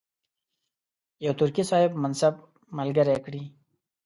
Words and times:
یو 1.25 1.33
ترکي 1.39 1.63
صاحب 1.71 1.91
منصب 2.03 2.33
ملګری 2.77 3.17
کړي. 3.25 3.43